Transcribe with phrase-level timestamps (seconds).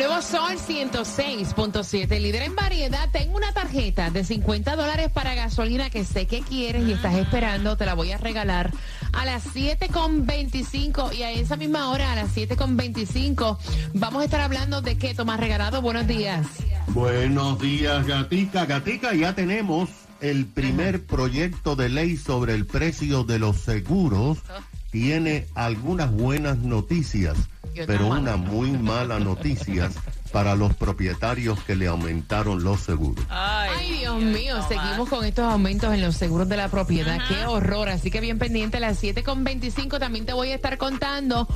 [0.00, 3.10] Nuevo Sol 106.7, líder en variedad.
[3.12, 7.76] Tengo una tarjeta de 50 dólares para gasolina que sé que quieres y estás esperando.
[7.76, 8.72] Te la voy a regalar
[9.12, 13.58] a las 7.25 y a esa misma hora, a las 7.25,
[13.92, 15.82] vamos a estar hablando de qué, Tomás Regalado.
[15.82, 16.46] Buenos días.
[16.86, 18.64] Buenos días, Gatica.
[18.64, 19.90] Gatica, ya tenemos
[20.22, 24.38] el primer proyecto de ley sobre el precio de los seguros.
[24.90, 27.49] Tiene algunas buenas noticias
[27.86, 29.90] pero una muy mala noticia
[30.32, 33.24] para los propietarios que le aumentaron los seguros.
[33.28, 37.18] Ay, Dios mío, seguimos con estos aumentos en los seguros de la propiedad.
[37.28, 37.88] Qué horror.
[37.88, 41.48] Así que bien pendiente a las 7.25 también te voy a estar contando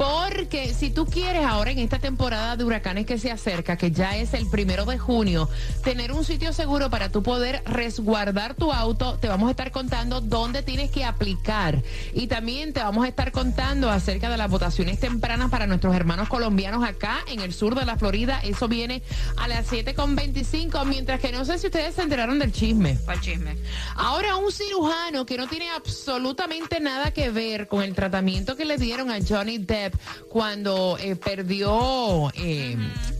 [0.00, 4.16] porque si tú quieres ahora en esta temporada de huracanes que se acerca, que ya
[4.16, 5.46] es el primero de junio,
[5.84, 10.22] tener un sitio seguro para tú poder resguardar tu auto, te vamos a estar contando
[10.22, 11.82] dónde tienes que aplicar.
[12.14, 16.30] Y también te vamos a estar contando acerca de las votaciones tempranas para nuestros hermanos
[16.30, 18.40] colombianos acá en el sur de la Florida.
[18.42, 19.02] Eso viene
[19.36, 22.96] a las 7.25, mientras que no sé si ustedes se enteraron del chisme.
[23.04, 23.58] ¿Cuál chisme?
[23.96, 28.78] Ahora un cirujano que no tiene absolutamente nada que ver con el tratamiento que le
[28.78, 29.89] dieron a Johnny Depp
[30.28, 32.76] cuando eh, perdió eh,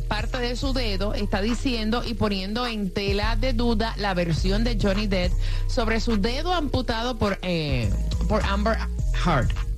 [0.09, 4.79] parte de su dedo, está diciendo y poniendo en tela de duda la versión de
[4.81, 5.33] Johnny Depp
[5.69, 7.91] sobre su dedo amputado por, eh,
[8.29, 8.77] por Amber
[9.25, 9.70] Heard.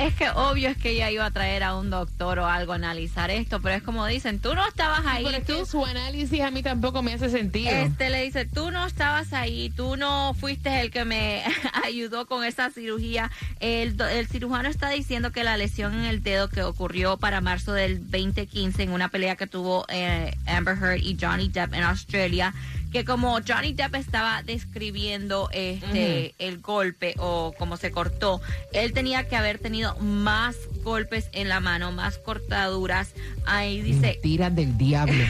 [0.00, 2.76] Es que obvio es que ella iba a traer a un doctor o algo a
[2.76, 5.26] analizar esto, pero es como dicen, tú no estabas ahí.
[5.46, 7.70] Pero su análisis a mí tampoco me hace sentido.
[7.70, 11.42] Este le dice, tú no estabas ahí, tú no fuiste el que me
[11.84, 13.30] ayudó con esa cirugía.
[13.60, 17.74] El, el cirujano está diciendo que la lesión en el dedo que ocurrió para marzo
[17.74, 22.54] del 2015 en una pelea que tuvo eh, Amber Heard y Johnny Depp en Australia
[22.90, 28.40] que como Johnny Depp estaba describiendo este el golpe o como se cortó,
[28.72, 33.12] él tenía que haber tenido más golpes en la mano, más cortaduras.
[33.46, 34.00] Ahí dice.
[34.14, 35.24] Mentiras del diablo.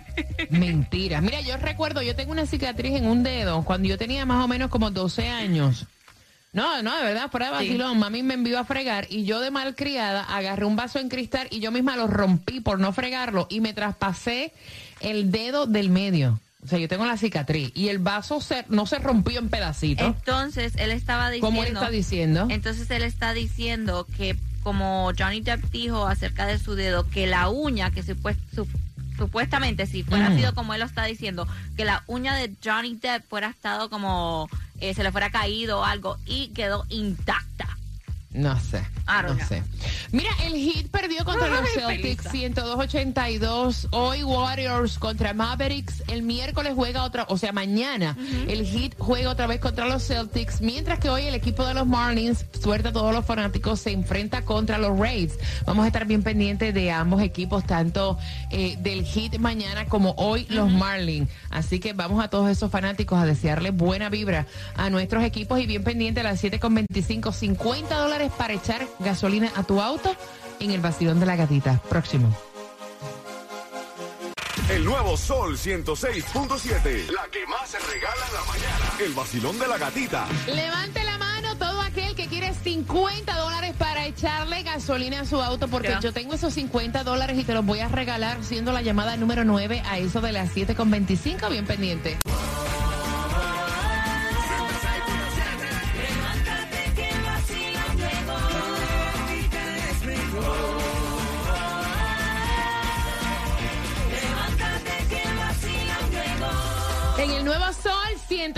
[0.50, 1.22] Mentiras.
[1.22, 4.48] Mira, yo recuerdo, yo tengo una cicatriz en un dedo cuando yo tenía más o
[4.48, 5.86] menos como 12 años.
[6.52, 7.98] No, no, de verdad, fuera de vacilón.
[7.98, 11.60] Mami me envió a fregar y yo de malcriada agarré un vaso en cristal y
[11.60, 14.54] yo misma lo rompí por no fregarlo y me traspasé
[15.00, 16.40] el dedo del medio.
[16.66, 18.40] O sea, yo tengo la cicatriz y el vaso
[18.70, 20.04] no se rompió en pedacitos.
[20.04, 21.46] Entonces, él estaba diciendo...
[21.46, 22.48] ¿Cómo él está diciendo?
[22.50, 27.48] Entonces, él está diciendo que como Johnny Depp dijo acerca de su dedo, que la
[27.50, 30.36] uña que supuestamente, si fuera mm.
[30.36, 34.50] sido como él lo está diciendo, que la uña de Johnny Depp fuera estado como,
[34.80, 37.75] eh, se le fuera caído o algo y quedó intacta.
[38.36, 38.82] No sé.
[39.06, 39.62] No sé.
[40.12, 43.88] Mira, el Heat perdió contra los Celtics 102-82.
[43.92, 46.02] Hoy Warriors contra Mavericks.
[46.08, 48.16] El miércoles juega otra, o sea, mañana
[48.48, 50.60] el Heat juega otra vez contra los Celtics.
[50.60, 54.44] Mientras que hoy el equipo de los Marlins, suerte a todos los fanáticos, se enfrenta
[54.44, 55.38] contra los Raids.
[55.64, 58.18] Vamos a estar bien pendientes de ambos equipos, tanto
[58.50, 61.30] eh, del Heat mañana como hoy los Marlins.
[61.50, 64.46] Así que vamos a todos esos fanáticos a desearle buena vibra
[64.76, 69.62] a nuestros equipos y bien pendiente a las 7.25, 50 dólares para echar gasolina a
[69.62, 70.14] tu auto
[70.60, 71.80] en el vacilón de la gatita.
[71.88, 72.34] Próximo.
[74.70, 77.10] El nuevo Sol 106.7.
[77.12, 78.92] La que más se regala en la mañana.
[78.98, 80.26] El vacilón de la gatita.
[80.46, 85.68] Levante la mano todo aquel que quiere 50 dólares para echarle gasolina a su auto,
[85.68, 89.16] porque yo tengo esos 50 dólares y te los voy a regalar siendo la llamada
[89.16, 91.48] número 9 a eso de las 7.25.
[91.48, 92.18] Bien pendiente.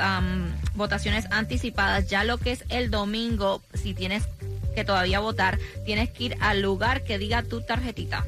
[0.74, 2.08] votaciones anticipadas.
[2.08, 4.24] Ya lo que es el domingo, si tienes
[4.74, 8.24] que todavía votar, tienes que ir al lugar que diga tu tarjetita.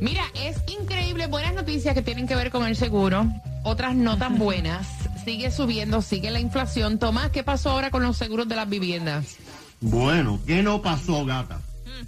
[0.00, 3.26] Mira, es increíble, buenas noticias que tienen que ver con el seguro,
[3.64, 4.86] otras no tan buenas.
[5.24, 6.98] Sigue subiendo, sigue la inflación.
[6.98, 9.36] Tomás, ¿qué pasó ahora con los seguros de las viviendas?
[9.80, 11.58] Bueno, ¿qué no pasó, gata?
[11.84, 12.06] Mm.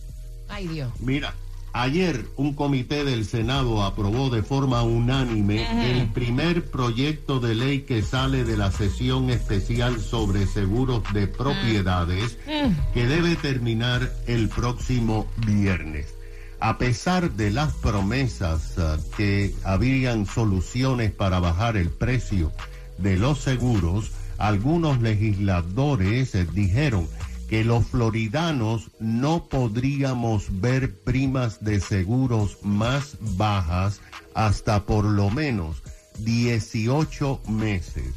[0.49, 0.93] Ay, Dios.
[1.00, 1.35] Mira,
[1.75, 8.03] Ayer un comité del Senado aprobó de forma unánime el primer proyecto de ley que
[8.03, 12.93] sale de la sesión especial sobre seguros de propiedades mm.
[12.93, 16.15] que debe terminar el próximo viernes.
[16.61, 22.53] A pesar de las promesas ah, que habían soluciones para bajar el precio
[22.99, 27.09] de los seguros, algunos legisladores eh, dijeron
[27.52, 34.00] que los floridanos no podríamos ver primas de seguros más bajas
[34.34, 35.82] hasta por lo menos
[36.20, 38.14] 18 meses.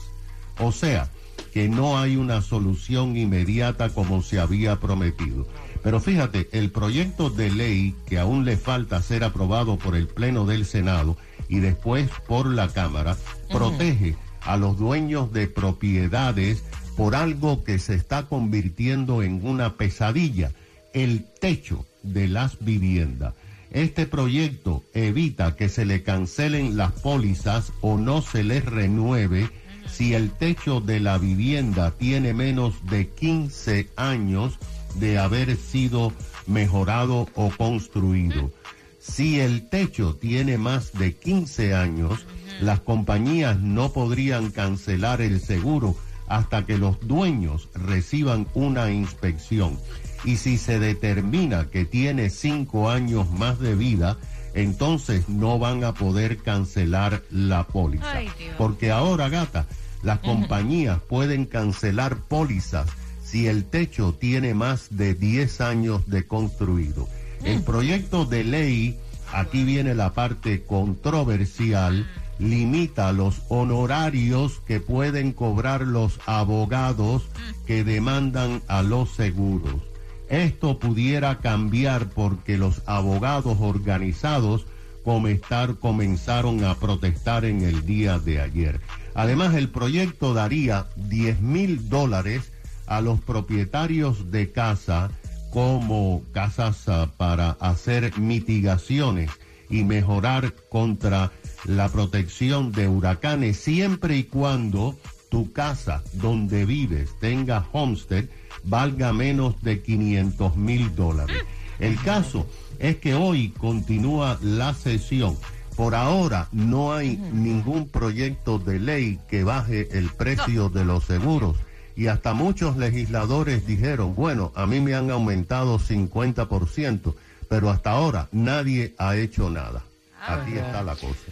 [0.57, 1.09] O sea,
[1.51, 5.45] que no hay una solución inmediata como se había prometido.
[5.83, 10.45] Pero fíjate, el proyecto de ley que aún le falta ser aprobado por el Pleno
[10.45, 11.17] del Senado
[11.49, 13.17] y después por la Cámara,
[13.49, 16.63] protege a los dueños de propiedades
[16.95, 20.51] por algo que se está convirtiendo en una pesadilla,
[20.93, 23.33] el techo de las viviendas.
[23.71, 29.49] Este proyecto evita que se le cancelen las pólizas o no se les renueve
[29.91, 34.57] si el techo de la vivienda tiene menos de 15 años
[34.95, 36.13] de haber sido
[36.47, 38.51] mejorado o construido.
[38.99, 42.25] Si el techo tiene más de 15 años,
[42.61, 45.95] las compañías no podrían cancelar el seguro
[46.27, 49.79] hasta que los dueños reciban una inspección.
[50.23, 54.17] Y si se determina que tiene cinco años más de vida,
[54.55, 58.21] entonces no van a poder cancelar la póliza.
[58.57, 59.67] Porque ahora, gata,
[60.01, 62.87] las compañías pueden cancelar pólizas
[63.23, 67.09] si el techo tiene más de 10 años de construido.
[67.43, 67.63] El mm.
[67.63, 68.99] proyecto de ley,
[69.33, 72.07] aquí viene la parte controversial,
[72.39, 77.23] limita los honorarios que pueden cobrar los abogados
[77.65, 79.81] que demandan a los seguros.
[80.29, 84.65] Esto pudiera cambiar porque los abogados organizados
[85.03, 88.81] comenzaron a protestar en el día de ayer.
[89.13, 92.51] Además, el proyecto daría 10 mil dólares
[92.87, 95.11] a los propietarios de casa
[95.51, 99.31] como casas ah, para hacer mitigaciones
[99.69, 101.31] y mejorar contra
[101.65, 104.95] la protección de huracanes siempre y cuando
[105.29, 108.25] tu casa donde vives tenga homestead
[108.63, 111.37] valga menos de 500 mil dólares.
[111.79, 112.47] El caso
[112.79, 115.37] es que hoy continúa la sesión.
[115.75, 121.57] Por ahora no hay ningún proyecto de ley que baje el precio de los seguros.
[121.97, 127.13] Y hasta muchos legisladores dijeron, bueno, a mí me han aumentado 50%,
[127.49, 129.83] pero hasta ahora nadie ha hecho nada.
[130.19, 131.31] Ah, Aquí está la cosa.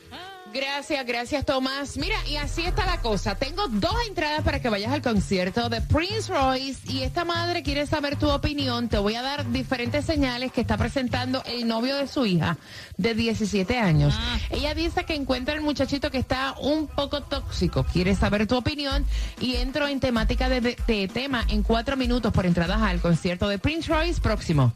[0.54, 1.98] Gracias, gracias Tomás.
[1.98, 3.34] Mira, y así está la cosa.
[3.36, 7.88] Tengo dos entradas para que vayas al concierto de Prince Royce y esta madre quiere
[7.88, 8.88] saber tu opinión.
[8.88, 12.58] Te voy a dar diferentes señales que está presentando el novio de su hija
[12.98, 14.14] de 17 años.
[14.16, 14.38] Ah.
[14.52, 17.84] Ella dice que encuentra el muchachito que está un poco tóxico.
[17.84, 19.06] Quiere saber tu opinión
[19.40, 23.58] y entro en temática de, de tema en cuatro minutos por entradas al concierto de
[23.58, 24.74] Prince Royce próximo.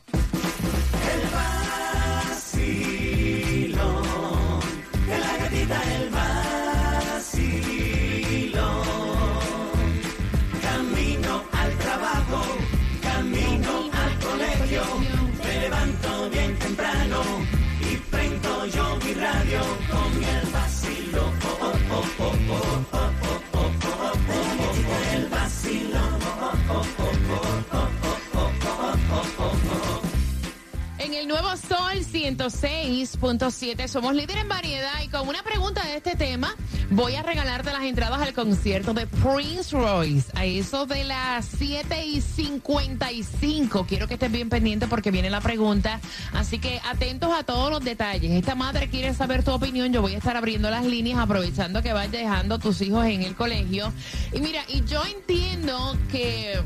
[31.28, 33.88] Nuevo Sol 106.7.
[33.88, 36.56] Somos líderes en variedad y con una pregunta de este tema
[36.90, 42.06] voy a regalarte las entradas al concierto de Prince Royce a eso de las 7
[42.06, 43.86] y 55.
[43.86, 46.00] Quiero que estés bien pendiente porque viene la pregunta.
[46.32, 48.32] Así que atentos a todos los detalles.
[48.32, 49.92] Esta madre quiere saber tu opinión.
[49.92, 53.36] Yo voy a estar abriendo las líneas aprovechando que vayas dejando tus hijos en el
[53.36, 53.92] colegio.
[54.32, 56.58] Y mira, y yo entiendo que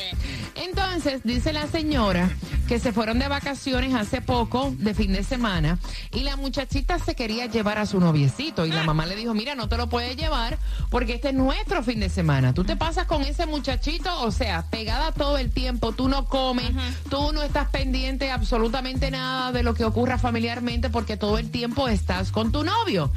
[0.54, 2.30] Entonces, dice la señora
[2.68, 5.78] que se fueron de vacaciones hace poco, de fin de semana,
[6.12, 8.64] y la muchachita se quería llevar a su noviecito.
[8.64, 10.58] Y la mamá le dijo, mira, no te lo puedes llevar
[10.90, 12.54] porque este es nuestro fin de semana.
[12.54, 16.70] Tú te pasas con ese muchachito, o sea, pegada todo el tiempo, tú no comes,
[17.10, 21.88] tú no estás pendiente absolutamente nada de lo que ocurra familiarmente porque todo el tiempo
[21.88, 23.10] estás con tu novio.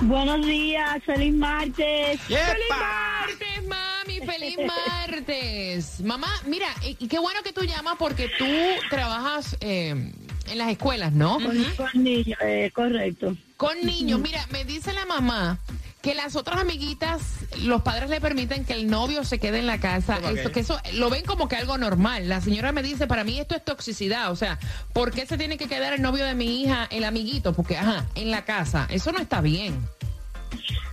[0.02, 2.20] Buenos días, feliz martes.
[2.22, 2.38] ¡Feliz
[2.70, 4.20] martes, mami!
[4.26, 6.00] ¡Feliz martes!
[6.00, 8.46] Mamá, mira, y, y qué bueno que tú llamas porque tú
[8.88, 11.34] trabajas eh, en las escuelas, ¿no?
[11.34, 13.36] Con, con niños, eh, correcto.
[13.58, 14.20] Con niños.
[14.20, 15.58] Mira, me dice la mamá
[16.02, 17.20] que las otras amiguitas,
[17.62, 20.16] los padres le permiten que el novio se quede en la casa.
[20.16, 20.54] ¿Cómo Esto, que?
[20.54, 22.28] que eso lo ven como que algo normal.
[22.28, 24.30] La señora me dice, para mí esto es toxicidad.
[24.30, 24.58] O sea,
[24.92, 27.52] ¿por qué se tiene que quedar el novio de mi hija, el amiguito?
[27.52, 28.86] Porque, ajá, en la casa.
[28.90, 29.74] Eso no está bien.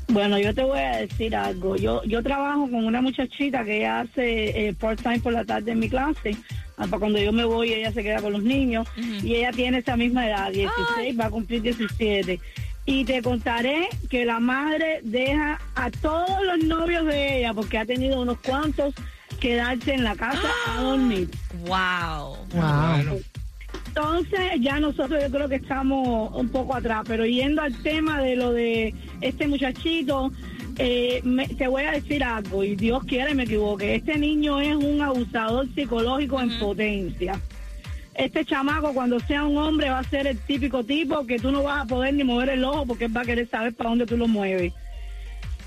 [0.10, 1.76] Bueno, yo te voy a decir algo.
[1.76, 5.80] Yo yo trabajo con una muchachita que ella hace eh, part-time por la tarde en
[5.80, 6.38] mi clase.
[6.78, 8.88] Ah, Para cuando yo me voy, ella se queda con los niños.
[9.24, 12.40] Y ella tiene esa misma edad, 16, va a cumplir 17.
[12.88, 17.86] Y te contaré que la madre deja a todos los novios de ella, porque ha
[17.86, 18.96] tenido unos cuantos,
[19.39, 21.29] quedarse en la casa a dormir.
[21.67, 22.38] Wow.
[22.56, 23.17] Bueno.
[23.88, 28.36] Entonces ya nosotros yo creo que estamos un poco atrás, pero yendo al tema de
[28.36, 30.32] lo de este muchachito,
[30.77, 34.75] eh, me- te voy a decir algo y Dios quiere me equivoque, este niño es
[34.75, 37.39] un abusador psicológico en potencia.
[38.17, 41.63] Este chamaco cuando sea un hombre va a ser el típico tipo que tú no
[41.63, 44.05] vas a poder ni mover el ojo porque él va a querer saber para dónde
[44.07, 44.74] tú lo mueves.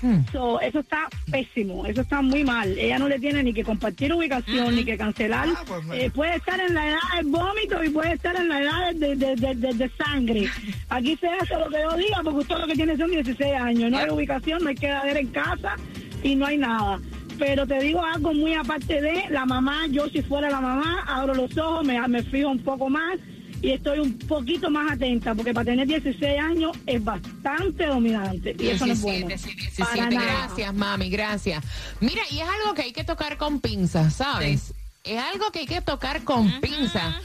[0.01, 0.21] Hmm.
[0.31, 2.75] So, eso está pésimo, eso está muy mal.
[2.75, 5.47] Ella no le tiene ni que compartir ubicación, ni que cancelar.
[5.55, 5.83] Ah, pues.
[5.93, 9.15] Eh, puede estar en la edad del vómito y puede estar en la edad de,
[9.15, 10.49] de, de- de- de sangre.
[10.89, 13.91] Aquí se hace lo que yo diga porque usted lo que tiene son 16 años.
[13.91, 15.75] No hay ubicación, no hay quedadera en casa
[16.23, 16.99] y no hay nada.
[17.41, 21.33] Pero te digo algo muy aparte de la mamá, yo si fuera la mamá, abro
[21.33, 23.17] los ojos, me, me fijo un poco más
[23.63, 28.67] y estoy un poquito más atenta porque para tener 16 años es bastante dominante y
[28.67, 29.25] eso no es bueno.
[29.25, 29.89] 17, sí, 17.
[29.89, 30.45] Para nada.
[30.45, 31.63] Gracias, mami, gracias.
[31.99, 34.75] Mira, y es algo que hay que tocar con pinzas, ¿sabes?
[35.03, 37.15] Es algo que hay que tocar con pinzas.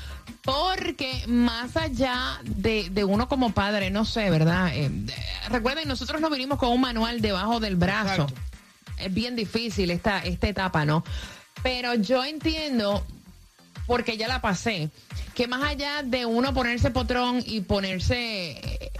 [0.40, 4.70] Porque más allá de, de uno como padre, no sé, ¿verdad?
[4.72, 4.90] Eh,
[5.50, 8.22] recuerden, nosotros no vinimos con un manual debajo del brazo.
[8.22, 8.55] Exacto.
[8.98, 11.04] Es bien difícil esta, esta etapa, ¿no?
[11.62, 13.04] Pero yo entiendo
[13.86, 14.90] porque ya la pasé,
[15.34, 18.90] que más allá de uno ponerse potrón y ponerse eh,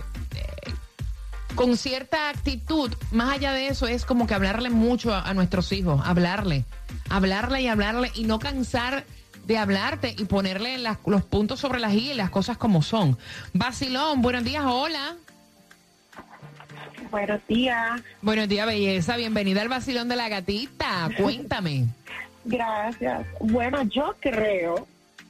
[1.55, 6.01] con cierta actitud, más allá de eso es como que hablarle mucho a, nuestros hijos,
[6.05, 6.65] hablarle,
[7.09, 9.05] hablarle y hablarle y no cansar
[9.47, 13.17] de hablarte y ponerle las- los puntos sobre las i las cosas como son.
[13.55, 15.17] Basilón, buenos días, hola.
[17.11, 19.17] Buenos días, Buenos días, belleza.
[19.17, 21.09] Bienvenida al Basilón de la Gatita.
[21.17, 21.87] Cuéntame.
[22.45, 23.27] gracias.
[23.41, 24.87] Bueno, yo creo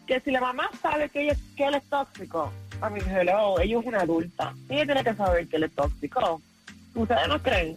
[0.07, 3.81] que si la mamá sabe que, ella, que él es tóxico, a mí, hello, ella
[3.81, 4.55] es una adulta.
[4.69, 6.41] Ella tiene que saber que él es tóxico.
[6.95, 7.77] ¿Ustedes no creen?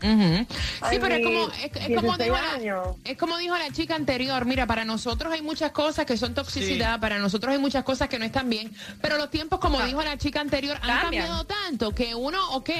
[0.00, 0.46] Sí,
[0.80, 3.94] Ay, pero es como, es, es como 16 dijo la, es como dijo la chica
[3.94, 8.08] anterior, mira, para nosotros hay muchas cosas que son toxicidad, para nosotros hay muchas cosas
[8.08, 11.26] que no están bien, pero los tiempos, como dijo la chica anterior, han Cambian.
[11.26, 12.70] cambiado tanto que uno, ok,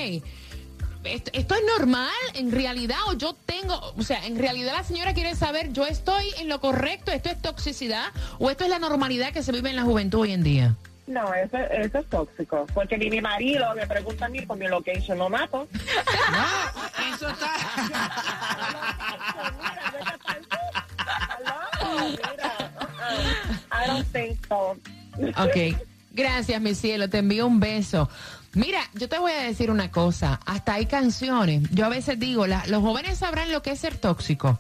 [1.05, 5.15] esto, esto es normal en realidad o yo tengo, o sea, en realidad la señora
[5.15, 8.07] quiere saber, yo estoy en lo correcto, esto es toxicidad
[8.39, 10.77] o esto es la normalidad que se vive en la juventud hoy en día.
[11.09, 12.67] No, eso, eso es tóxico.
[12.75, 15.67] Porque ni mi marido me pregunta a mí por mi location, lo mato.
[16.31, 17.49] No, eso está.
[23.73, 24.77] I don't think so.
[25.37, 25.77] Ok,
[26.13, 28.09] gracias, mi cielo, te envío un beso.
[28.55, 31.63] Mira, yo te voy a decir una cosa, hasta hay canciones.
[31.71, 34.59] Yo a veces digo, la- los jóvenes sabrán lo que es ser tóxico.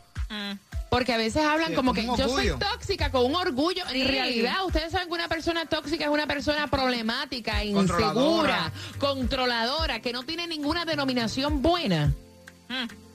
[0.90, 3.82] Porque a veces hablan Sí, como que yo soy tóxica con un orgullo.
[3.90, 4.02] Sí.
[4.02, 10.12] En realidad, ustedes saben que una persona tóxica es una persona problemática, insegura, controladora, que
[10.12, 12.14] no tiene ninguna denominación buena.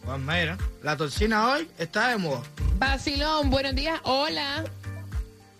[0.06, 2.42] Pues mira, la toxina hoy está de moda.
[2.78, 4.00] Basilón, buenos días.
[4.04, 4.66] Hola.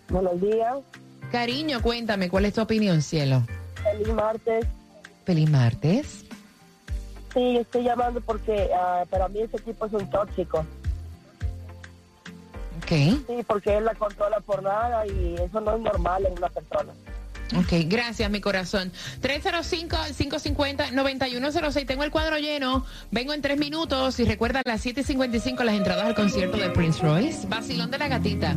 [0.10, 0.76] Buenos días,
[1.32, 3.42] Cariño, cuéntame, ¿cuál es tu opinión, cielo?
[3.84, 4.66] feliz martes.
[5.26, 6.26] Feliz martes.
[7.34, 10.66] Sí, estoy llamando porque ah, para mí ese tipo es un tóxico.
[12.94, 16.92] Sí, porque él la controla por nada y eso no es normal en una persona.
[17.58, 18.92] Ok, gracias, mi corazón.
[19.22, 21.86] 305-550-9106.
[21.86, 22.86] Tengo el cuadro lleno.
[23.12, 24.20] Vengo en tres minutos.
[24.20, 27.48] Y recuerda, a las 7.55 las entradas al concierto de Prince Royce.
[27.48, 28.56] Vacilón de la gatita.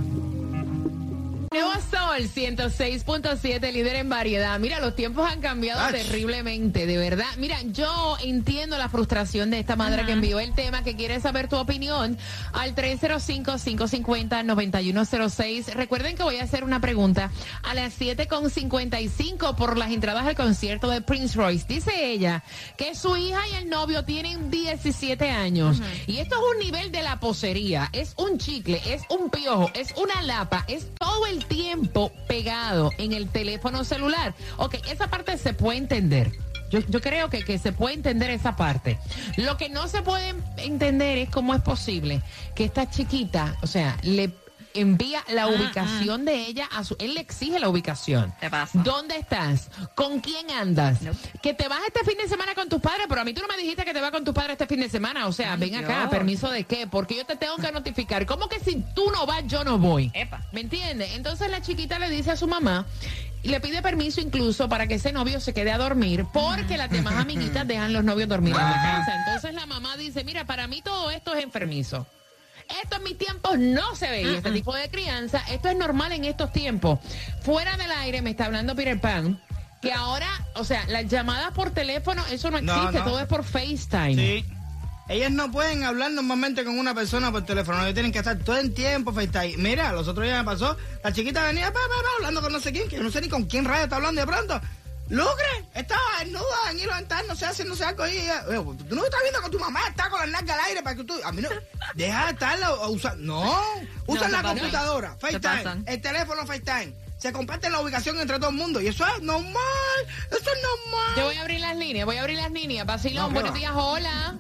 [1.56, 4.58] Nuevo Sol, Sol 106.7, líder en variedad.
[4.58, 7.24] Mira, los tiempos han cambiado terriblemente, de verdad.
[7.38, 11.48] Mira, yo entiendo la frustración de esta madre que envió el tema, que quiere saber
[11.48, 12.18] tu opinión
[12.52, 15.72] al 305-550-9106.
[15.72, 17.30] Recuerden que voy a hacer una pregunta
[17.62, 21.64] a las 7.55 por las entradas al concierto de Prince Royce.
[21.66, 22.44] Dice ella
[22.76, 25.80] que su hija y el novio tienen 17 años.
[26.06, 27.88] Y esto es un nivel de la posería.
[27.92, 33.12] Es un chicle, es un piojo, es una lapa, es todo el tiempo pegado en
[33.12, 34.34] el teléfono celular.
[34.56, 36.32] Ok, esa parte se puede entender.
[36.70, 38.98] Yo, yo creo que, que se puede entender esa parte.
[39.36, 42.22] Lo que no se puede entender es cómo es posible
[42.54, 44.32] que esta chiquita, o sea, le
[44.80, 46.96] envía la Ah, ubicación de ella a su...
[46.98, 48.34] Él le exige la ubicación.
[48.40, 48.78] Te pasa.
[48.82, 49.70] ¿Dónde estás?
[49.94, 50.98] ¿Con quién andas?
[51.42, 53.48] Que te vas este fin de semana con tus padres, pero a mí tú no
[53.48, 55.26] me dijiste que te vas con tus padres este fin de semana.
[55.26, 56.08] O sea, Ay, ven acá.
[56.10, 56.86] ¿permiso de qué?
[56.86, 58.26] Porque yo te tengo que notificar.
[58.26, 60.10] ¿Cómo que si tú no vas, yo no voy?
[60.14, 60.42] Epa.
[60.52, 61.12] ¿Me entiendes?
[61.14, 62.86] Entonces la chiquita le dice a su mamá
[63.42, 66.90] y le pide permiso incluso para que ese novio se quede a dormir porque las
[66.90, 69.24] demás amiguitas dejan los novios dormir en la casa.
[69.26, 72.06] Entonces la mamá dice, mira, para mí todo esto es enfermizo.
[72.82, 75.42] Esto en mis tiempos no se veía, este tipo de crianza.
[75.50, 76.98] Esto es normal en estos tiempos.
[77.42, 79.40] Fuera del aire me está hablando Peter Pan.
[79.80, 83.04] Que ahora, o sea, las llamadas por teléfono, eso no existe, no.
[83.04, 84.14] todo es por FaceTime.
[84.14, 84.44] Sí.
[85.08, 88.56] Ellas no pueden hablar normalmente con una persona por teléfono, ellos tienen que estar todo
[88.56, 89.56] el tiempo FaceTime.
[89.58, 92.58] Mira, los otros días me pasó, la chiquita venía pa, pa, pa, hablando con no
[92.58, 94.60] sé quién, que yo no sé ni con quién radio está hablando de pronto.
[95.08, 98.16] Lucre, estaba desnuda en no sé, haciéndose algo ahí.
[98.16, 100.60] y ella, "Oye, Tú no estás viendo que tu mamá está con la nalga al
[100.66, 101.14] aire para que tú.
[101.24, 101.48] A mí no.
[101.94, 103.24] Deja de estarla usando.
[103.24, 103.62] No.
[104.06, 106.94] Usan se la computadora, FaceTime, el teléfono FaceTime.
[107.18, 108.80] Se comparten la ubicación entre todo el mundo.
[108.80, 109.54] Y eso es normal.
[110.30, 111.14] Eso es normal.
[111.16, 112.86] Yo voy a abrir las líneas, voy a abrir las líneas.
[112.86, 113.56] No, ¿qué buenos va?
[113.56, 114.38] días, hola.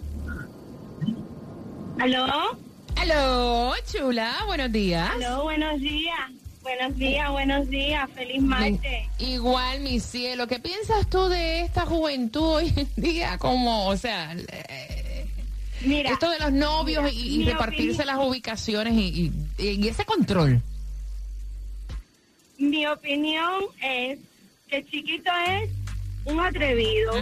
[1.98, 2.58] ¿Aló?
[2.96, 5.10] Aló, chula, buenos días.
[5.10, 6.30] Aló, buenos días.
[6.66, 8.10] Buenos días, buenos días.
[8.12, 9.06] Feliz martes.
[9.20, 13.38] Igual, mi cielo, ¿qué piensas tú de esta juventud hoy en día?
[13.38, 15.26] Como, o sea, eh,
[15.82, 20.04] Mira, esto de los novios mira, y, repartirse opinión- las ubicaciones y, y- y ese
[20.04, 20.60] control.
[22.58, 24.18] mi opinión es
[24.68, 25.70] que chiquito es
[26.24, 27.12] un atrevido.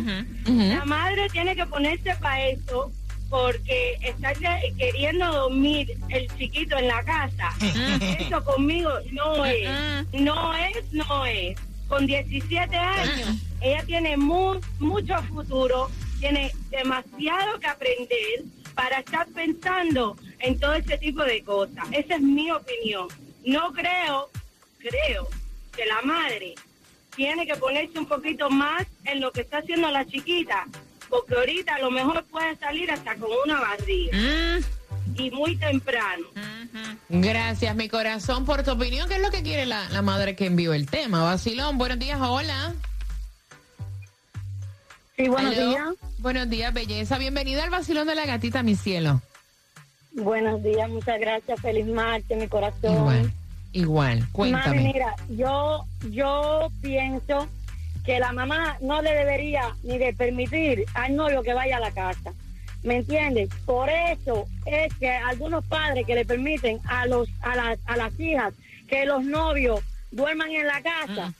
[0.46, 2.90] La madre tiene que ponerse para eso
[3.38, 7.52] porque está que- queriendo dormir el chiquito en la casa.
[8.20, 9.68] Eso conmigo no es.
[10.12, 11.58] No es, no es.
[11.88, 13.28] Con 17 años,
[13.60, 18.44] ella tiene mu- mucho futuro, tiene demasiado que aprender
[18.76, 21.84] para estar pensando en todo ese tipo de cosas.
[21.90, 23.08] Esa es mi opinión.
[23.44, 24.30] No creo,
[24.78, 25.28] creo
[25.76, 26.54] que la madre
[27.16, 30.66] tiene que ponerse un poquito más en lo que está haciendo la chiquita,
[31.14, 34.60] porque ahorita a lo mejor puede salir hasta con una barriga Mm,
[35.16, 36.26] y muy temprano.
[37.08, 39.08] Gracias, mi corazón, por tu opinión.
[39.08, 41.22] ¿Qué es lo que quiere la, la madre que envió el tema?
[41.22, 42.74] Basilón, buenos días, hola.
[45.16, 45.94] Sí, Aló.
[46.18, 47.18] Buenos días, belleza.
[47.18, 49.20] Bienvenida al Basilón de la Gatita, mi cielo.
[50.12, 51.60] Buenos días, muchas gracias.
[51.60, 52.92] Feliz martes, mi corazón.
[52.92, 53.32] Igual,
[53.72, 54.18] igual.
[54.20, 54.82] Mami, Cuéntame.
[54.82, 57.46] mira, yo, yo pienso
[58.04, 61.90] que la mamá no le debería ni de permitir al novio que vaya a la
[61.90, 62.32] casa.
[62.82, 63.48] ¿Me entiendes?
[63.64, 68.18] Por eso es que algunos padres que le permiten a los a las a las
[68.20, 68.52] hijas
[68.88, 71.32] que los novios duerman en la casa.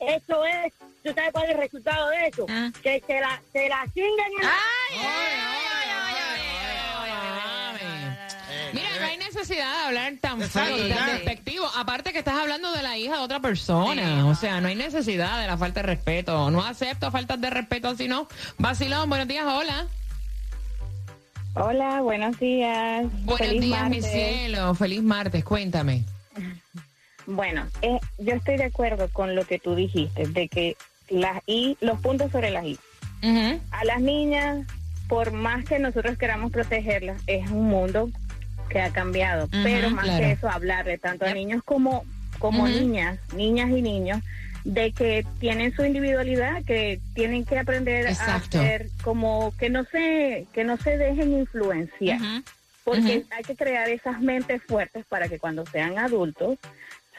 [0.00, 2.46] Eso es, ¿tú sabes cuál es el resultado de eso?
[2.48, 2.70] Ah.
[2.82, 4.54] Que se la se la chingan en la
[4.90, 5.65] Mira,
[9.26, 11.66] necesidad de hablar tan feo y tan despectivo.
[11.76, 14.26] Aparte que estás hablando de la hija de otra persona.
[14.26, 16.50] O sea, no hay necesidad de la falta de respeto.
[16.50, 18.28] No acepto faltas de respeto así, ¿no?
[18.58, 19.86] Vacilón, buenos días, hola.
[21.54, 23.06] Hola, buenos días.
[23.24, 24.12] Buenos Feliz días, mi martes.
[24.12, 24.74] cielo.
[24.74, 26.04] Feliz martes, cuéntame.
[27.26, 30.76] Bueno, eh, yo estoy de acuerdo con lo que tú dijiste, de que
[31.08, 32.78] las I, los puntos sobre las I.
[33.72, 34.66] A las niñas,
[35.08, 38.10] por más que nosotros queramos protegerlas, es un mundo
[38.68, 39.48] que ha cambiado.
[39.62, 40.20] pero más claro.
[40.20, 42.04] que eso, hablarle tanto a niños como,
[42.38, 44.20] como niñas, niñas y niños,
[44.64, 48.58] de que tienen su individualidad, que tienen que aprender Exacto.
[48.58, 52.18] a ser como que no se, que no se dejen influenciar.
[52.82, 56.58] porque hay que crear esas mentes fuertes para que cuando sean adultos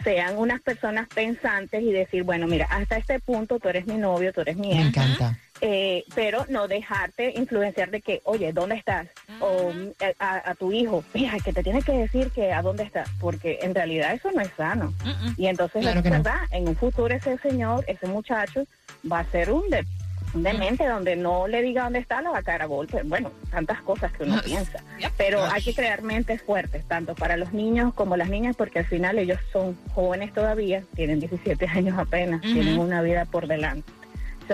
[0.04, 4.32] sean unas personas pensantes y decir, bueno, mira, hasta este punto tú eres mi novio,
[4.32, 5.40] tú eres mi Me ex, encanta.
[5.62, 9.08] Eh, pero no dejarte influenciar de que, oye, ¿dónde estás?
[9.40, 12.84] O eh, a, a tu hijo, mira, que te tiene que decir que a dónde
[12.84, 14.94] estás, porque en realidad eso no es sano.
[15.04, 15.36] Mm, mm.
[15.38, 16.16] Y entonces, Claro es que no.
[16.18, 18.66] verdad, en un futuro ese señor, ese muchacho,
[19.12, 19.86] va a ser un de
[20.34, 23.02] demente, donde no le diga dónde está, la va a caer a golpe.
[23.04, 24.84] Bueno, tantas cosas que uno piensa.
[25.18, 28.86] Pero hay que crear mentes fuertes, tanto para los niños como las niñas, porque al
[28.86, 33.92] final ellos son jóvenes todavía, tienen 17 años apenas, tienen una vida por delante.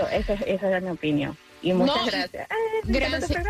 [0.02, 1.36] Esa, esa es mi opinión.
[1.62, 2.48] Y muchas gracias.
[2.84, 3.44] gracias.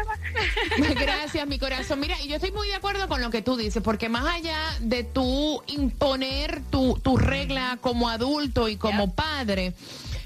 [0.94, 1.98] gracias, mi corazón.
[1.98, 4.56] Mira, y yo estoy muy de acuerdo con lo que tú dices, porque más allá
[4.80, 9.72] de tú imponer tu, tu regla como adulto y como padre,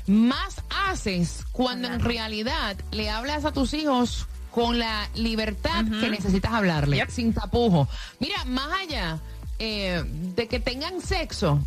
[0.06, 6.52] más haces cuando en realidad le hablas a tus hijos con la libertad que necesitas
[6.52, 7.88] hablarle, sin tapujo.
[8.18, 9.18] Mira, más allá
[9.58, 11.60] eh, de que tengan sexo,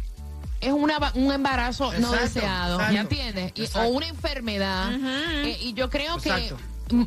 [0.61, 3.75] es una, un embarazo no deseado, ¿me entiendes?
[3.75, 4.91] o una enfermedad.
[5.43, 6.53] Eh, y yo creo que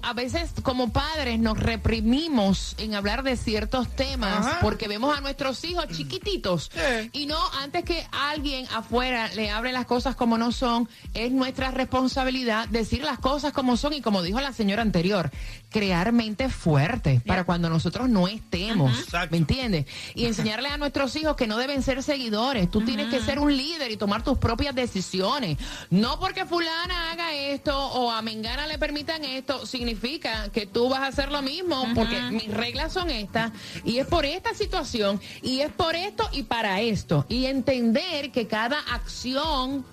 [0.02, 5.62] a veces como padres nos reprimimos en hablar de ciertos temas porque vemos a nuestros
[5.64, 6.70] hijos chiquititos.
[7.12, 11.70] Y no antes que alguien afuera le hable las cosas como no son, es nuestra
[11.70, 15.30] responsabilidad decir las cosas como son y como dijo la señora anterior,
[15.70, 18.92] crear mente fuerte para cuando nosotros no estemos,
[19.30, 19.86] ¿me entiendes?
[20.14, 23.56] Y enseñarle a nuestros hijos que no deben ser seguidores, tú tienes que ser un
[23.56, 25.58] líder y tomar tus propias decisiones,
[25.90, 31.00] no porque fulana haga esto o a Mengana le permitan esto, significa que tú vas
[31.00, 33.50] a hacer lo mismo, porque mis reglas son estas,
[33.84, 37.26] y es por esta situación, y es por esto y para esto.
[37.28, 39.84] Y entender que cada acción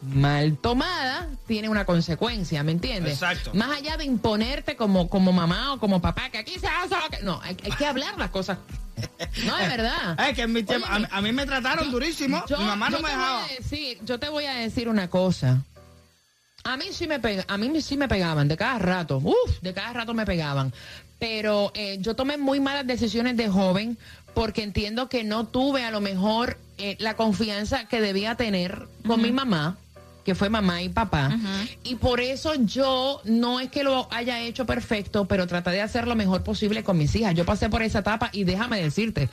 [0.00, 3.14] mal tomada tiene una consecuencia, ¿me entiendes?
[3.14, 3.52] Exacto.
[3.52, 7.10] Más allá de imponerte como, como mamá o como papá, que aquí se hace lo
[7.10, 7.22] que...
[7.22, 8.56] No, hay, que hablar las cosas.
[9.44, 10.18] No, es verdad.
[10.30, 12.42] Es que a, mí me trataron durísimo.
[12.58, 13.46] mi mamá no me dejaba.
[13.48, 15.62] Decir, yo te voy a decir una cosa.
[16.66, 19.18] A mí sí me pega, a mí sí me pegaban de cada rato.
[19.18, 20.72] Uf, de cada rato me pegaban.
[21.20, 23.96] Pero eh, yo tomé muy malas decisiones de joven
[24.34, 29.22] porque entiendo que no tuve a lo mejor eh, la confianza que debía tener con
[29.22, 29.78] mi mamá
[30.26, 31.38] que fue mamá y papá.
[31.84, 36.08] Y por eso yo no es que lo haya hecho perfecto, pero traté de hacer
[36.08, 37.32] lo mejor posible con mis hijas.
[37.36, 39.28] Yo pasé por esa etapa y déjame decirte,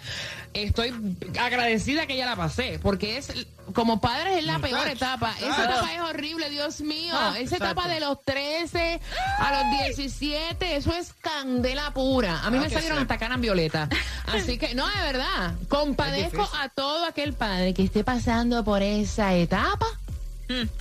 [0.53, 0.93] estoy
[1.41, 3.33] agradecida que ya la pasé, porque es
[3.73, 5.33] como padres es la peor etapa.
[5.39, 7.15] Esa etapa es horrible, Dios mío.
[7.17, 9.01] Ah, Esa etapa de los 13
[9.39, 12.41] a los 17, eso es candela pura.
[12.43, 13.89] A mí me salieron hasta canas violeta.
[14.27, 19.33] Así que, no, de verdad, compadezco a todo aquel padre que esté pasando por esa
[19.33, 19.87] etapa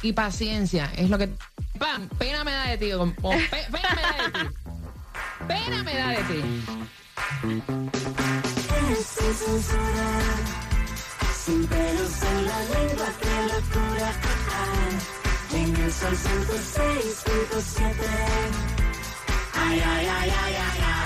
[0.02, 0.92] y paciencia.
[0.96, 1.28] Es lo que.
[1.78, 2.90] Pam, pena me da de ti.
[2.90, 3.02] pena
[3.94, 4.48] me da de ti.
[5.48, 6.40] Pena me da de ti.
[11.44, 14.12] Sin pelos en la lengua, qué locura.
[15.54, 17.82] En el sol 106.7.
[19.54, 21.02] Ay, ay, ay, ay, ay, ay.